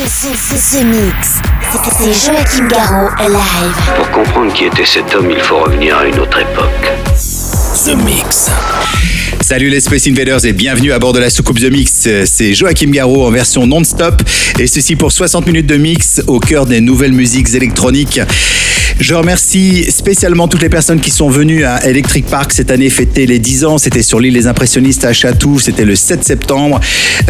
[0.00, 1.42] The, Mix.
[1.92, 3.94] C'est Joachim Garraud live.
[3.96, 6.90] Pour comprendre qui était cet homme, il faut revenir à une autre époque.
[7.84, 8.50] The Mix.
[9.42, 12.08] Salut les Space Invaders et bienvenue à bord de la soucoupe The Mix.
[12.26, 14.22] C'est Joachim Garraud en version non-stop
[14.58, 18.20] et ceci pour 60 minutes de mix au cœur des nouvelles musiques électroniques.
[19.00, 23.24] Je remercie spécialement toutes les personnes qui sont venues à Electric Park cette année fêter
[23.24, 23.78] les 10 ans.
[23.78, 25.58] C'était sur l'île des impressionnistes à Chatou.
[25.58, 26.80] C'était le 7 septembre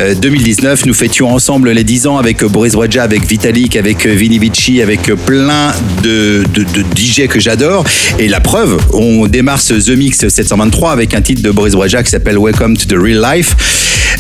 [0.01, 0.87] euh, 2019.
[0.87, 5.03] Nous fêtions ensemble les 10 ans avec Boris Wajja, avec Vitalik, avec Vini Vici, avec
[5.25, 5.73] plein
[6.03, 6.65] de, de,
[6.97, 7.85] DJ que j'adore.
[8.19, 12.11] Et la preuve, on démarre ce The Mix 723 avec un titre de Boris Qui
[12.11, 13.57] s'appelle Welcome to the Real Life.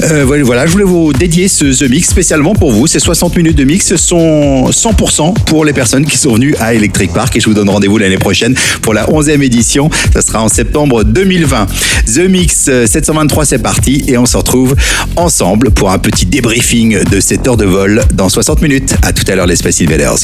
[0.02, 2.86] Euh, voilà, je voulais vous dédier ce The Mix spécialement pour vous.
[2.86, 7.12] Ces 60 minutes de mix sont 100% pour les personnes qui sont venues à Electric
[7.12, 9.90] Park et je vous donne rendez-vous l'année prochaine pour la 11e édition.
[10.12, 11.66] Ça sera en septembre 2020.
[12.14, 14.74] The Mix 723, c'est parti et on se retrouve
[15.16, 18.94] ensemble pour un petit débriefing de cette heure de vol dans 60 minutes.
[19.02, 20.16] À tout à l'heure, les Space Invaders.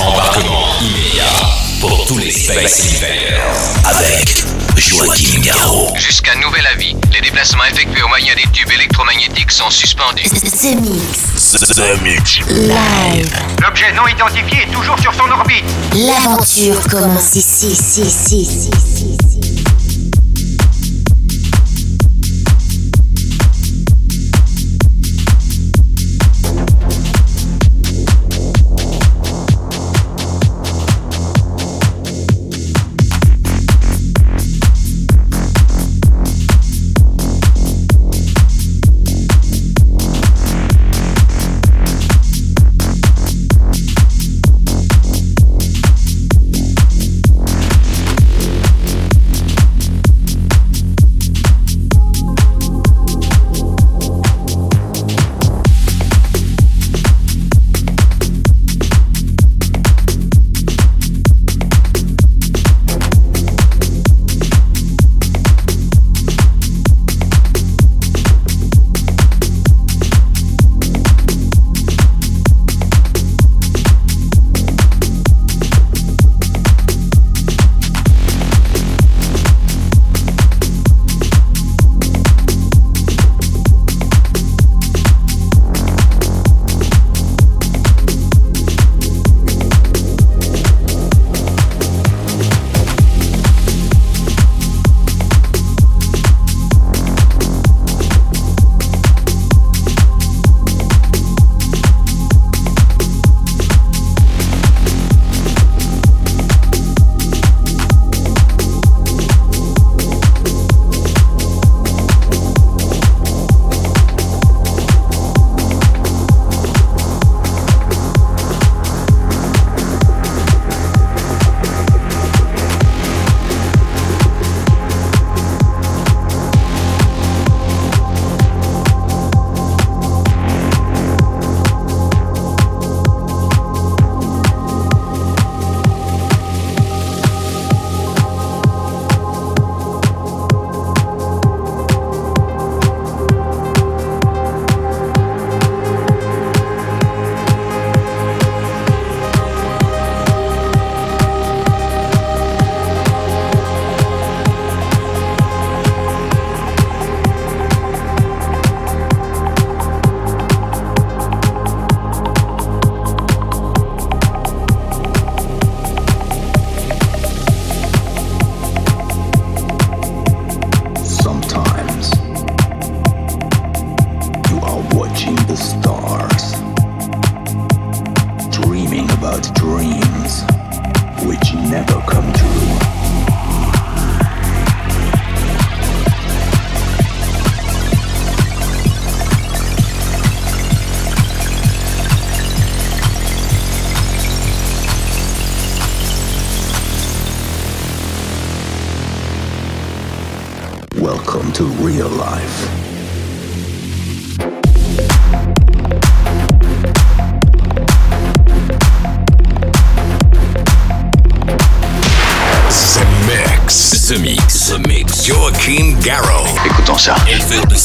[0.00, 1.24] Embarquement immédiat
[1.80, 3.50] pour tous les Space Invaders
[3.84, 4.49] avec
[4.80, 5.92] Joachim Garraud.
[5.98, 10.22] Jusqu'à nouvel avis, les déplacements effectués au moyen des tubes électromagnétiques sont suspendus.
[10.22, 11.52] The Mix.
[11.52, 12.38] The Mix.
[12.48, 13.30] Live.
[13.60, 15.64] L'objet non identifié est toujours sur son orbite.
[15.94, 19.39] L'aventure commence ici, ici, ici, ici, ici.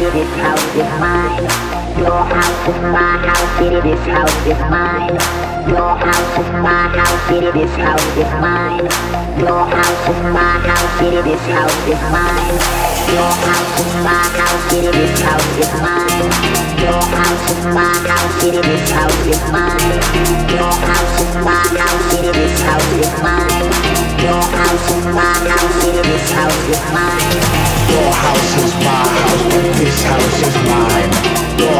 [0.00, 1.79] you, because you're mine.
[1.98, 5.18] Your house is my house, it is this house is mine.
[5.66, 8.86] Your house is my house, it is this house is mine.
[9.40, 12.56] Your house is my house, it is this house is mine.
[13.10, 16.30] Your house is my house, it is this house is mine.
[16.78, 19.98] Your house is my house, it is this house is mine.
[20.54, 23.66] Your house is my house, it is this house is mine.
[24.22, 27.70] Your house is my house, it is this house is mine.
[27.90, 29.42] Your house is my house,
[29.80, 31.40] this house is mine.
[31.60, 31.79] Your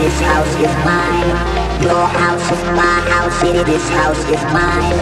[0.00, 1.36] this house is mine.
[1.84, 4.96] Your house is my house, city, this house is mine.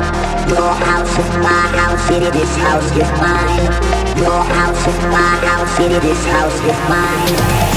[0.51, 3.67] Your house is my house, city, this house is mine.
[4.19, 7.35] Your house is my house, city, this house is mine.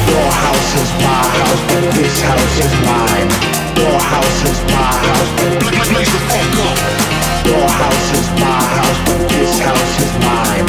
[0.09, 3.29] Your house is my house, but this house is mine.
[3.77, 5.53] Your house is my house, but
[5.94, 7.11] please the fuck up.
[7.45, 10.67] Your house is my house, but this house is mine.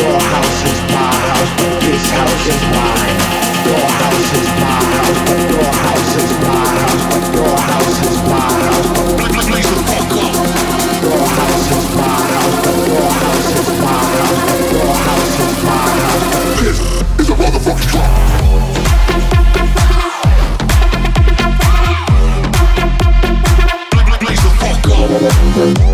[0.00, 3.16] Your house is my house, but this house is mine.
[3.68, 8.18] Your house is my house, but your house is my house, but your house is
[8.32, 8.88] my house.
[9.48, 10.34] Please the fuck up.
[11.04, 11.20] Your
[11.72, 14.54] is my house, but your house is my house,
[25.54, 25.93] Thank you.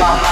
[0.00, 0.30] The,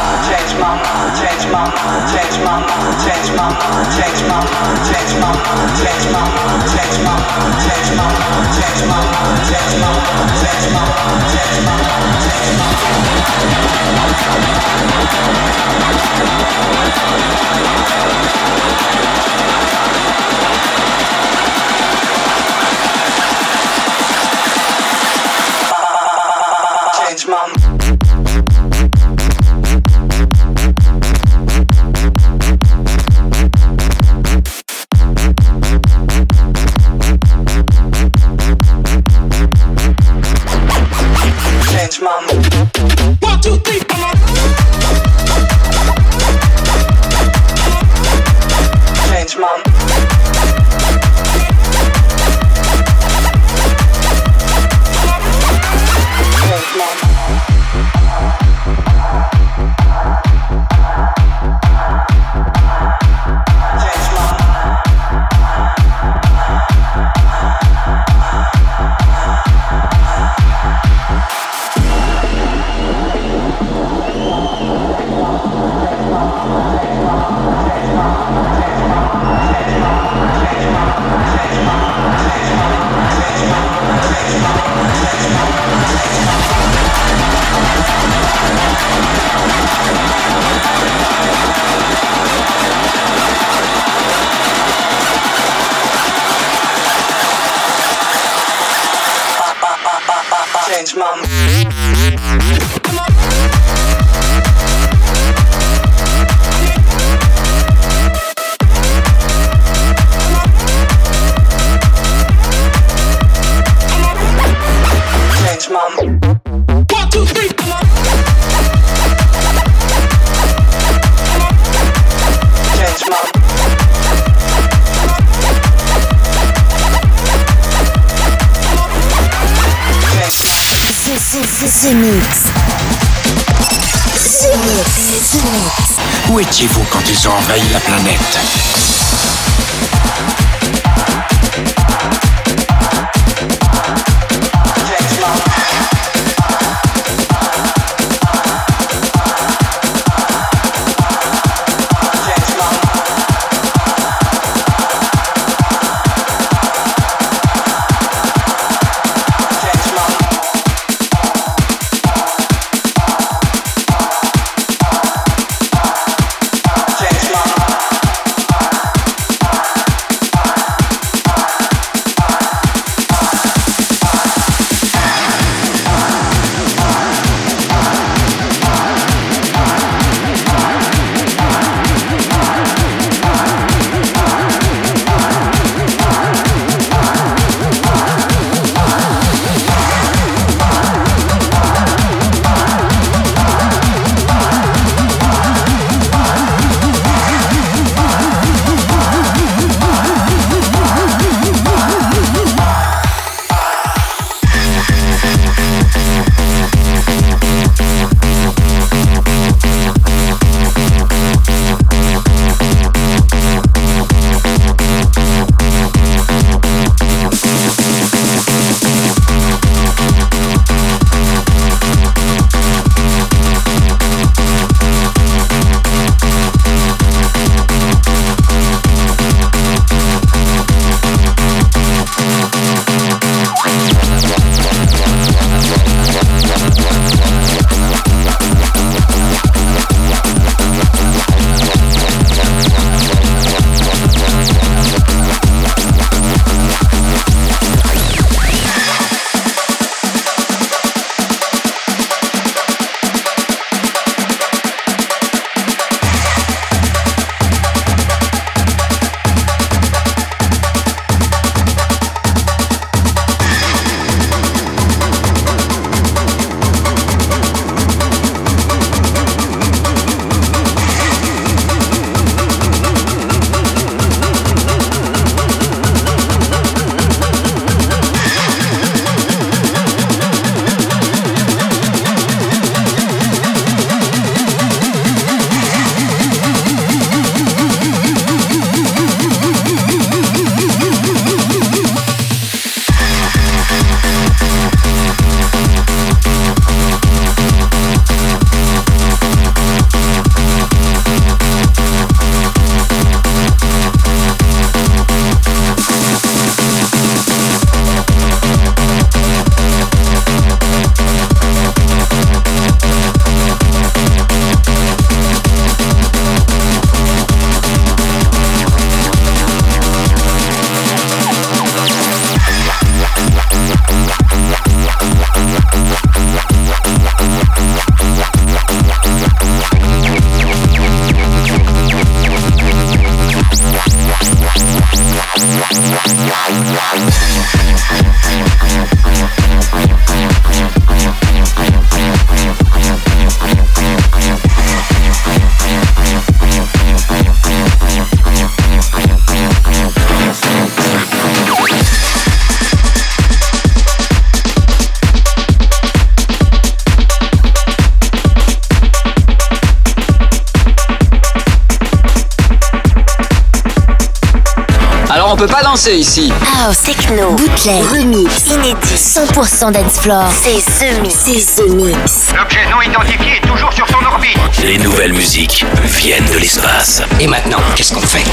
[365.38, 366.32] peut pas danser ici.
[366.60, 370.24] House, techno, bootleg, remix, inédit, 100% dance floor.
[370.42, 371.14] C'est The Mix.
[371.24, 372.32] C'est Mix.
[372.36, 374.36] L'objet non identifié est toujours sur son orbite.
[374.64, 377.02] Les nouvelles musiques viennent de l'espace.
[377.20, 378.24] Et maintenant, qu'est-ce qu'on fait?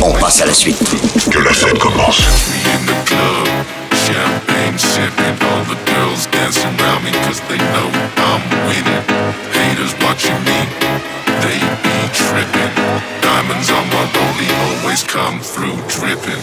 [0.00, 0.78] On passe à la suite.
[1.30, 2.22] Que la fête commence.
[4.06, 9.04] Champagne sipping, all the girls dancing around me cause they know I'm winning.
[9.52, 10.81] Haters watching me,
[11.42, 12.72] they be tripping.
[13.20, 16.42] Diamonds on my rollie always come through dripping.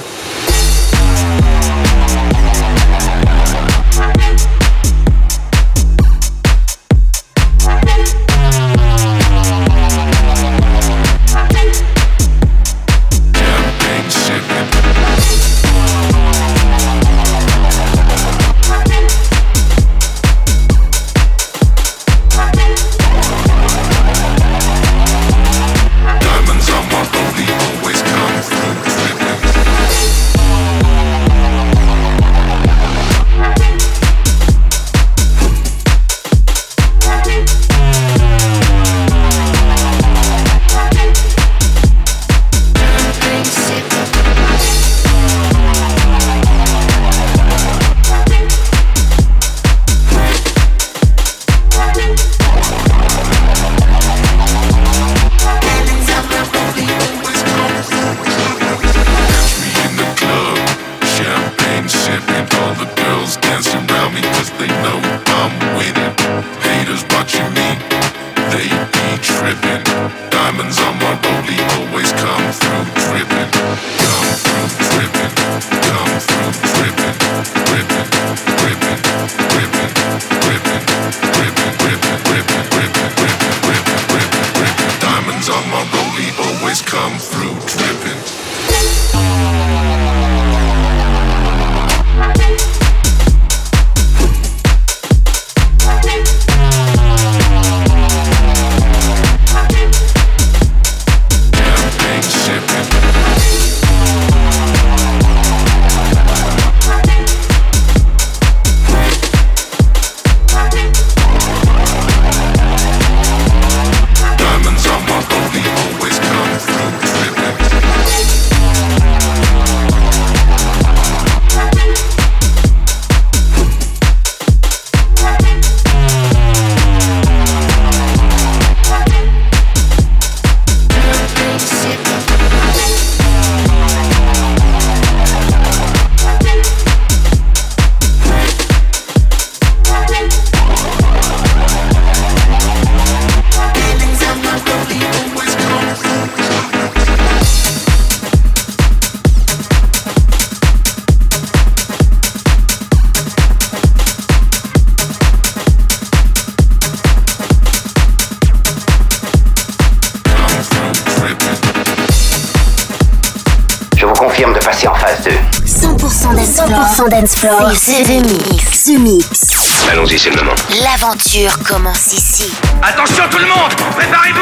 [167.40, 167.62] Floor.
[167.62, 167.98] 100% dance floor.
[167.98, 168.84] C'est The Mix.
[168.86, 169.88] The Mix.
[169.92, 170.56] Allons-y, c'est le moment.
[170.84, 172.52] L'aventure commence ici.
[172.84, 174.39] Attention tout le monde Préparez-vous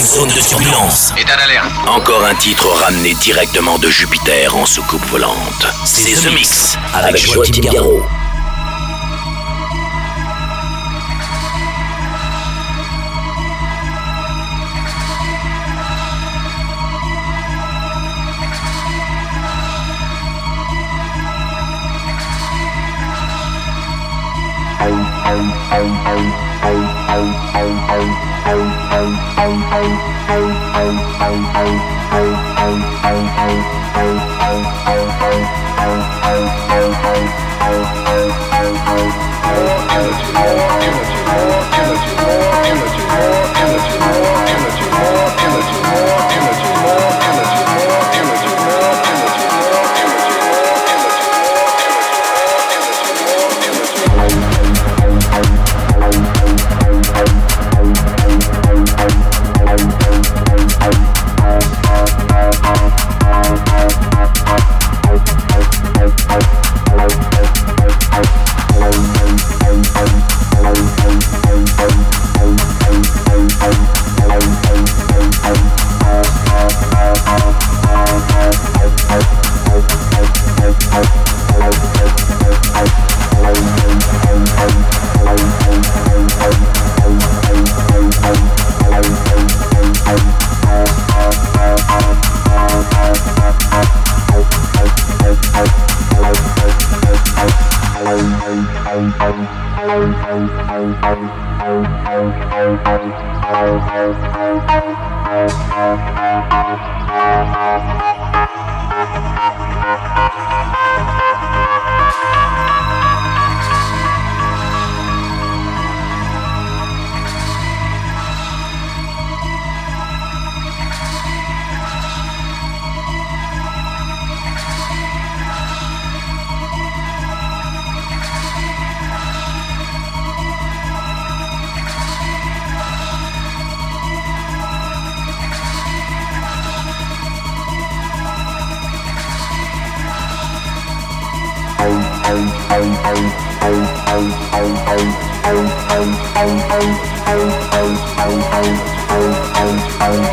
[0.00, 1.12] une zone de turbulence.
[1.18, 1.72] État d'alerte.
[1.86, 5.66] Encore un titre ramené directement de Jupiter en soucoupe volante.
[5.84, 8.02] C'est The Mix avec Joachim Garraud.
[30.30, 30.44] Thank
[32.44, 32.49] you.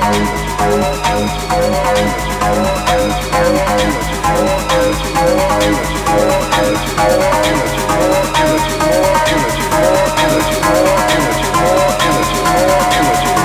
[0.09, 0.47] energy
[13.25, 13.36] you.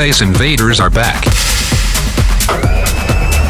[0.00, 1.26] Space Invaders are back.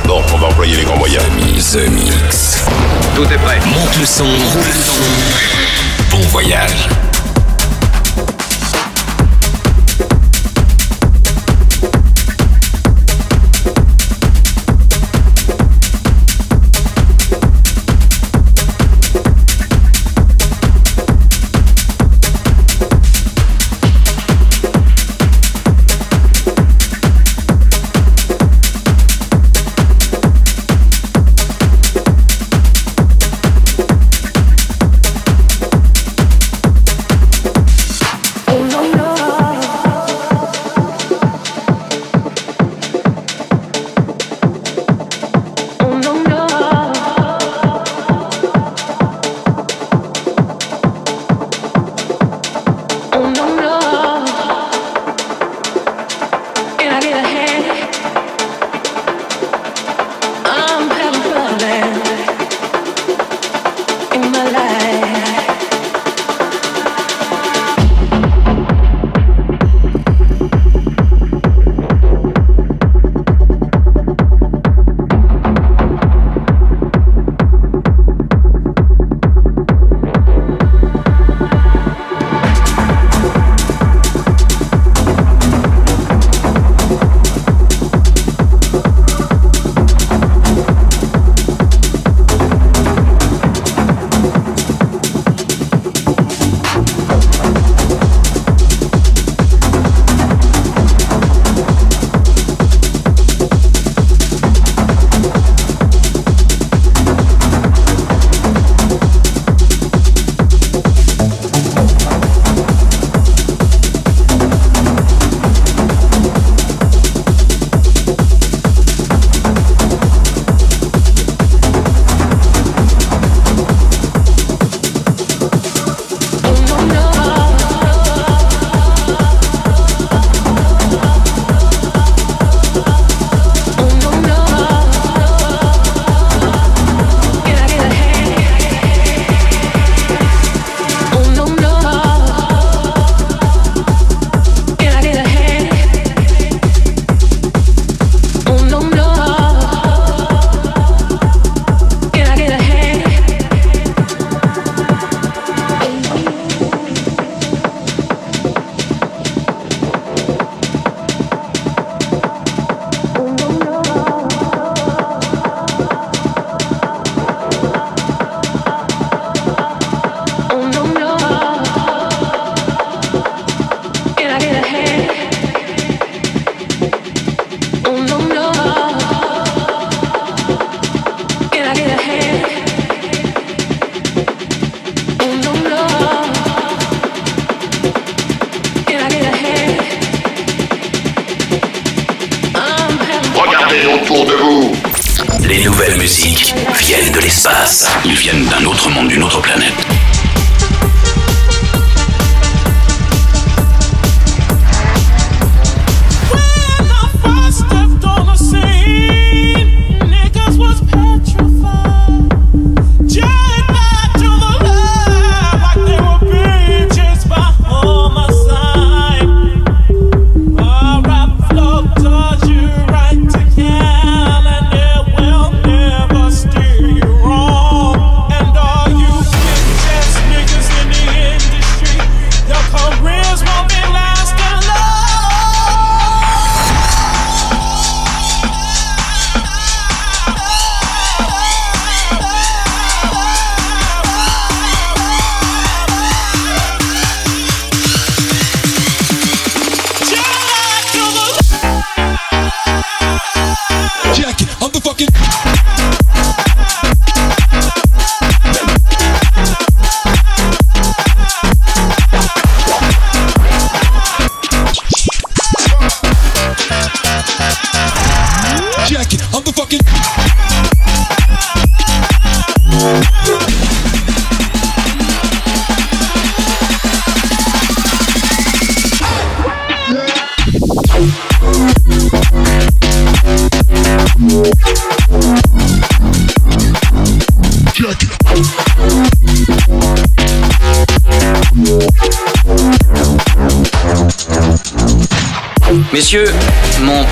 [0.04, 1.22] Bon, on va employer les grands moyens.
[1.70, 2.64] The Mix.
[3.14, 3.60] Tout est prêt.
[3.66, 4.24] Monte le son.
[4.24, 6.10] le son.
[6.10, 6.88] Bon voyage.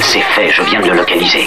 [0.00, 1.46] C'est fait, je viens de le localiser.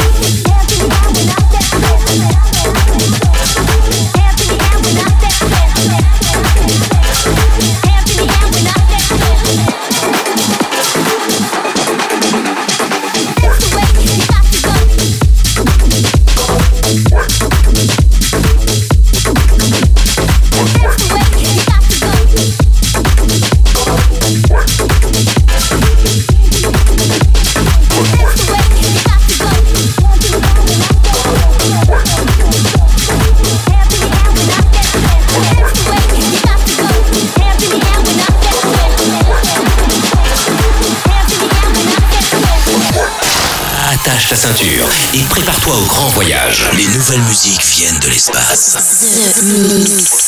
[48.51, 50.20] Mix.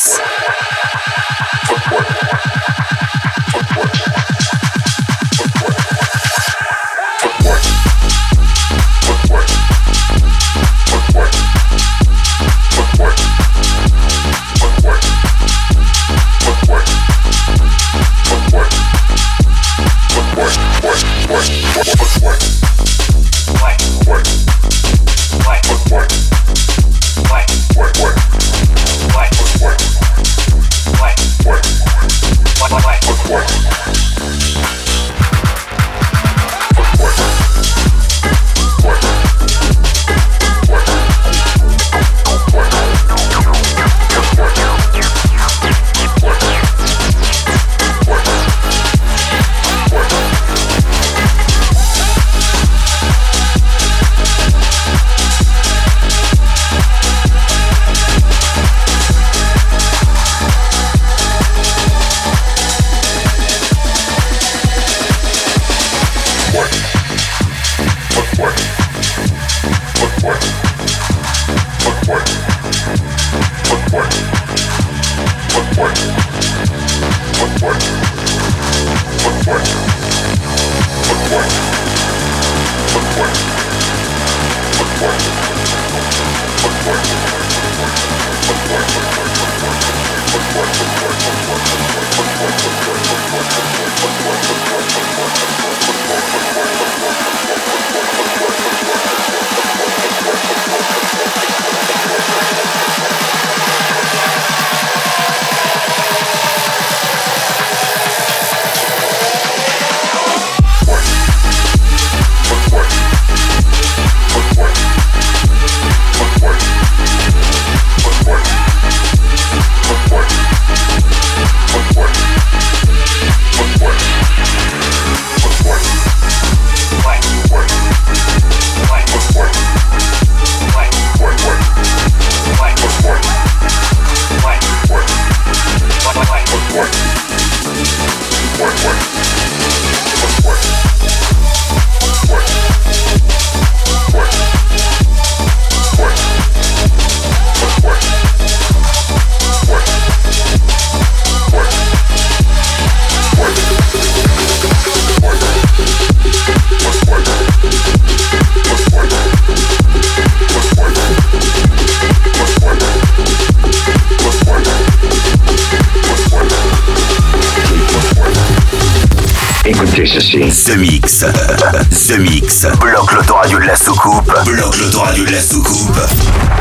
[173.54, 174.32] L'autoradio de la soucoupe.
[174.46, 175.96] Bloque l'autoradio de la soucoupe.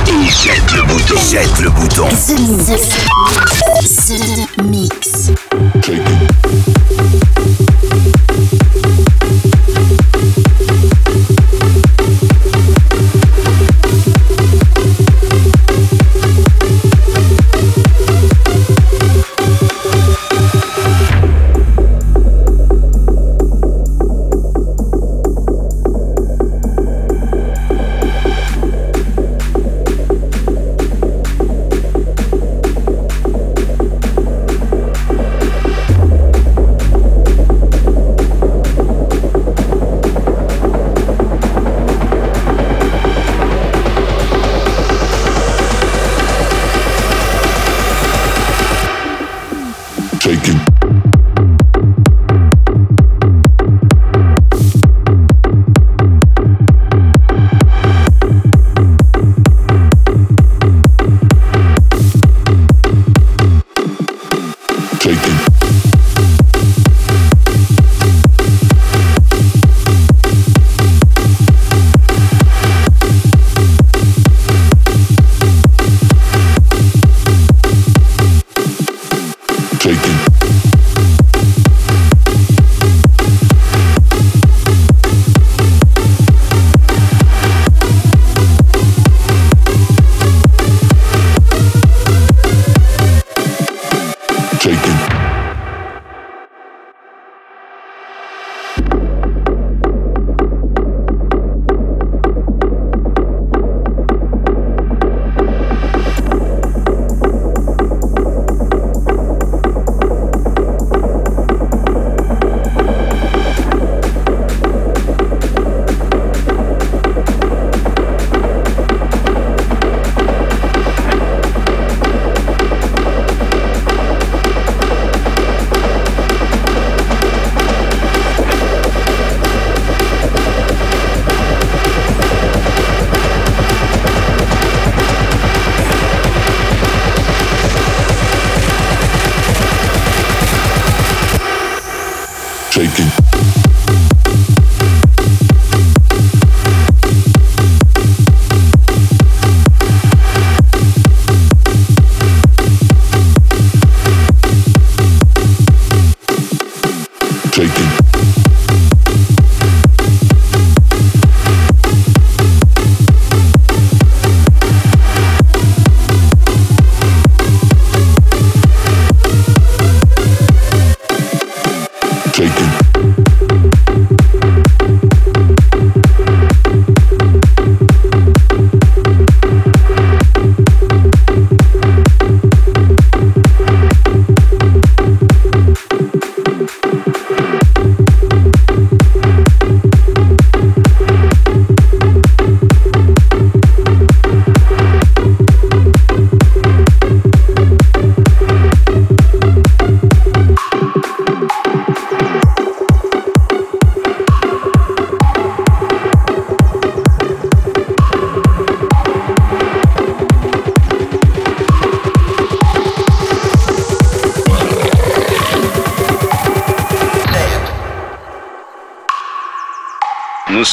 [0.07, 1.15] Et jette le bouton.
[1.31, 2.07] Jette le bouton.
[4.07, 5.31] The Mix.
[6.67, 6.72] Nous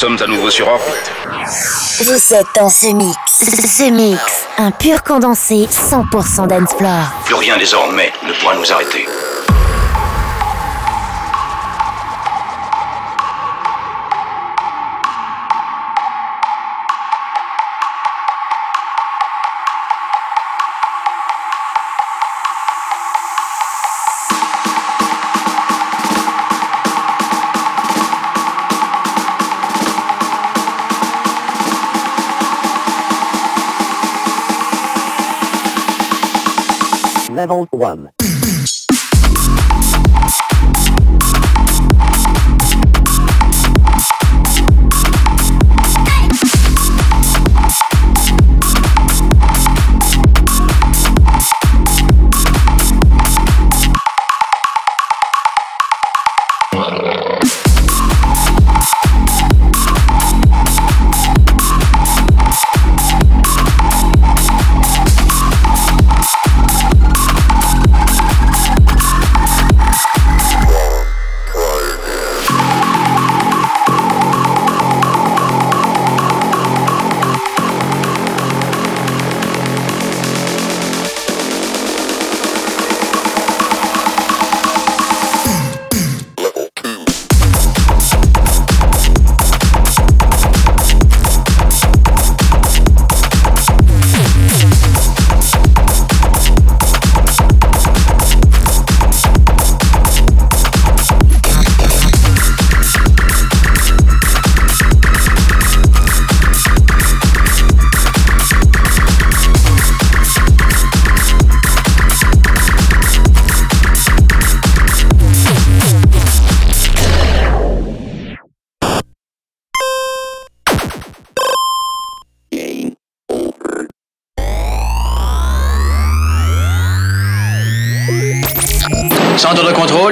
[0.01, 1.11] sommes à nouveau sur orbite.
[1.99, 3.91] Vous êtes dans ce mix.
[3.91, 4.47] Mix.
[4.57, 7.03] Un pur condensé 100% dancefloor.
[7.25, 9.05] Plus rien désormais ne pourra nous arrêter.
[37.51, 38.10] Level 1.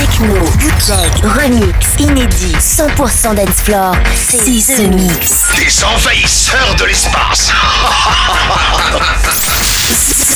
[0.00, 3.96] Remix, inédit, 100% dance floor.
[4.14, 5.48] C'est The Mix.
[5.56, 7.50] Des envahisseurs de l'espace.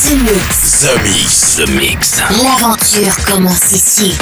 [0.09, 1.57] The Mix.
[1.57, 2.23] The Mix.
[2.43, 4.19] L'aventure commence ici.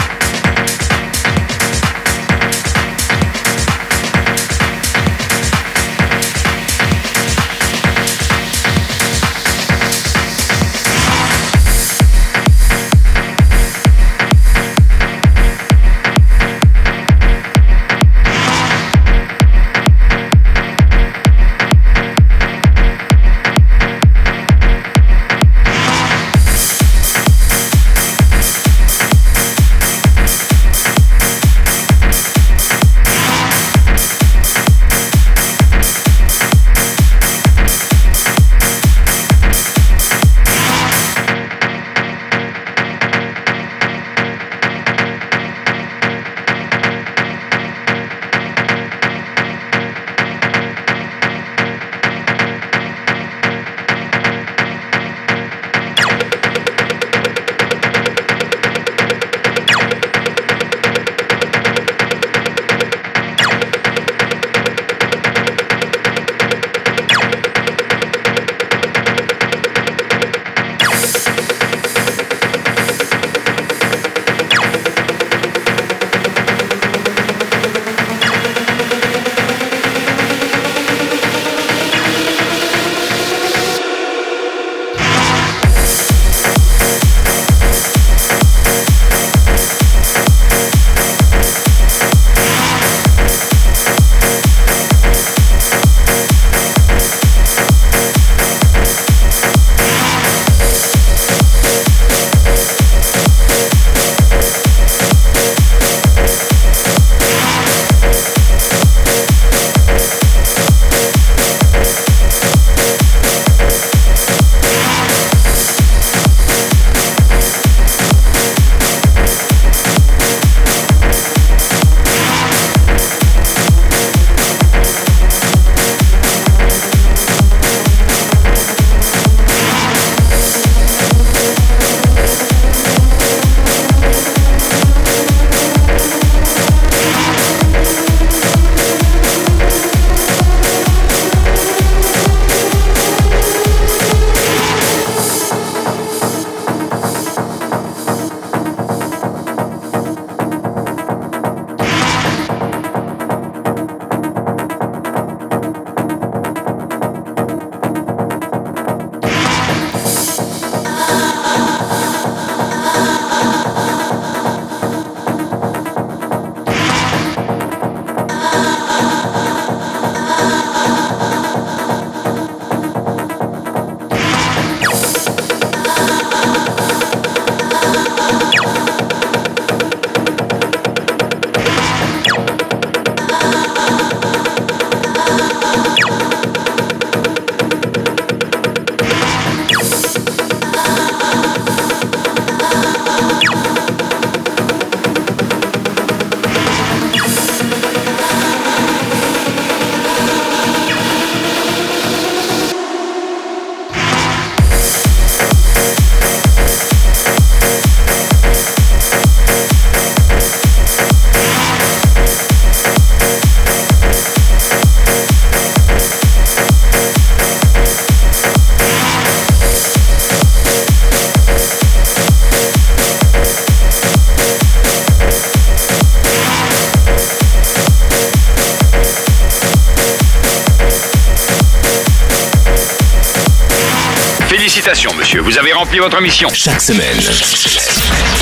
[235.30, 236.48] Monsieur, vous avez rempli votre mission.
[236.52, 237.16] Chaque semaine.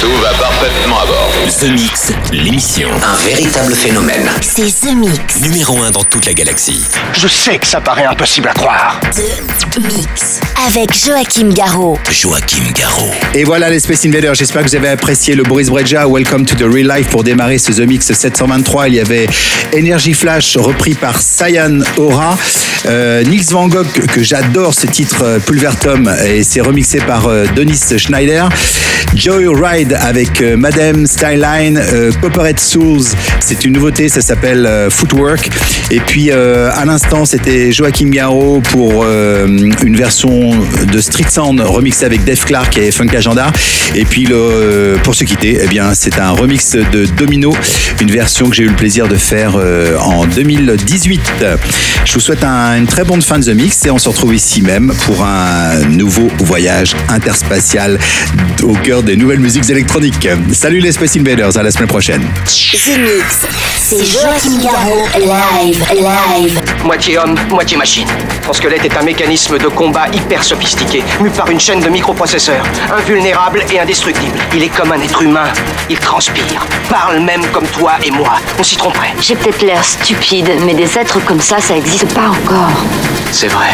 [0.01, 1.33] Tout va parfaitement à bord.
[1.61, 2.89] The Mix, l'émission.
[3.05, 4.31] Un véritable phénomène.
[4.41, 5.41] C'est The Mix.
[5.43, 6.83] Numéro 1 dans toute la galaxie.
[7.13, 9.01] Je sais que ça paraît impossible à croire.
[9.13, 10.41] The Mix.
[10.67, 11.99] Avec Joachim Garraud.
[12.11, 13.11] Joachim Garraud.
[13.35, 16.55] Et voilà les Space Invaders, j'espère que vous avez apprécié le Boris Breja, Welcome to
[16.55, 18.89] the Real Life pour démarrer ce The Mix 723.
[18.89, 19.27] Il y avait
[19.77, 22.39] Energy Flash repris par Cyan Aura,
[22.87, 27.29] euh, Nils Van Gogh que j'adore ce titre euh, Pulvertum et et c'est remixé par
[27.57, 28.49] Denis Schneider.
[29.15, 31.81] Joy Ride avec Madame Styline,
[32.21, 33.07] Copperhead Souls,
[33.41, 35.49] c'est une nouveauté, ça s'appelle Footwork.
[35.91, 40.51] Et puis à l'instant, c'était Joachim Garraud pour une version
[40.93, 43.51] de Street Sound remixée avec Dave Clark et Funk Agenda.
[43.97, 44.29] Et puis
[45.03, 47.53] pour se quitter, eh bien c'est un remix de Domino,
[48.01, 49.57] une version que j'ai eu le plaisir de faire
[50.01, 51.21] en 2018.
[52.05, 54.63] Je vous souhaite une très bonne fin de The Mix et on se retrouve ici
[54.63, 56.68] même pour un nouveau voyage
[57.09, 57.99] interspatial
[58.63, 60.29] au cœur des nouvelles musiques électroniques.
[60.53, 62.23] Salut les Space Invaders, à la semaine prochaine.
[62.47, 66.61] C'est Joachim Garraud, live, live.
[66.85, 68.09] Moitié homme, moitié machine.
[68.45, 72.65] Ton squelette est un mécanisme de combat hyper sophistiqué, mu par une chaîne de microprocesseurs,
[72.95, 74.39] invulnérable et indestructible.
[74.55, 75.49] Il est comme un être humain,
[75.89, 78.35] il transpire, parle même comme toi et moi.
[78.59, 79.15] On s'y tromperait.
[79.21, 82.85] J'ai peut-être l'air stupide, mais des êtres comme ça, ça n'existe pas encore.
[83.33, 83.71] C'est vrai.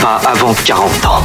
[0.00, 1.24] Pas avant 40 ans.